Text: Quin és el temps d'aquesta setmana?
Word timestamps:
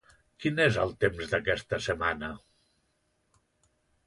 Quin 0.43 0.61
és 0.63 0.79
el 0.85 0.93
temps 1.03 1.29
d'aquesta 1.33 1.79
setmana? 1.89 2.31